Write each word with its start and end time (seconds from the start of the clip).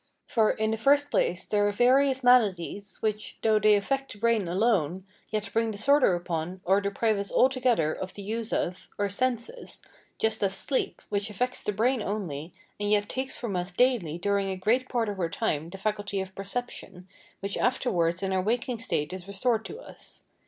For, 0.25 0.49
in 0.49 0.71
the 0.71 0.77
first 0.79 1.11
place, 1.11 1.45
there 1.45 1.67
are 1.67 1.71
various 1.71 2.23
maladies, 2.23 2.97
which, 3.03 3.37
though 3.43 3.59
they 3.59 3.75
affect 3.75 4.11
the 4.11 4.17
brain 4.17 4.47
alone, 4.47 5.05
yet 5.29 5.51
bring 5.53 5.69
disorder 5.69 6.15
upon, 6.15 6.59
or 6.65 6.81
deprive 6.81 7.19
us 7.19 7.31
altogether 7.31 7.93
of 7.93 8.15
the 8.15 8.23
use 8.23 8.51
of, 8.51 8.89
our 8.97 9.09
senses, 9.09 9.83
just 10.17 10.41
as 10.41 10.55
sleep, 10.55 11.03
which 11.09 11.29
affects 11.29 11.63
the 11.63 11.71
brain 11.71 12.01
only, 12.01 12.51
and 12.79 12.89
yet 12.89 13.07
takes 13.09 13.37
from 13.37 13.55
us 13.55 13.71
daily 13.71 14.17
during 14.17 14.49
a 14.49 14.55
great 14.57 14.89
part 14.89 15.07
of 15.07 15.19
our 15.19 15.29
time 15.29 15.69
the 15.69 15.77
faculty 15.77 16.19
of 16.19 16.33
perception, 16.33 17.07
which 17.39 17.55
afterwards 17.55 18.23
in 18.23 18.33
our 18.33 18.41
waking 18.41 18.79
state 18.79 19.13
is 19.13 19.27
restored 19.27 19.63
to 19.65 19.79
us. 19.79 20.23